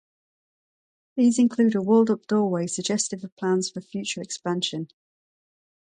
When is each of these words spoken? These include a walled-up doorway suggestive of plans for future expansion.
These 1.15 1.37
include 1.37 1.75
a 1.75 1.81
walled-up 1.83 2.25
doorway 2.25 2.65
suggestive 2.65 3.23
of 3.23 3.35
plans 3.35 3.69
for 3.69 3.81
future 3.81 4.21
expansion. 4.23 4.87